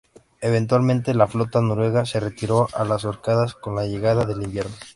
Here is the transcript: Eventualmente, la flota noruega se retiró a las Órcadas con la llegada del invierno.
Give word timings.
Eventualmente, 0.41 1.13
la 1.13 1.27
flota 1.27 1.61
noruega 1.61 2.07
se 2.07 2.19
retiró 2.19 2.67
a 2.73 2.83
las 2.85 3.05
Órcadas 3.05 3.53
con 3.53 3.75
la 3.75 3.85
llegada 3.85 4.25
del 4.25 4.41
invierno. 4.41 4.73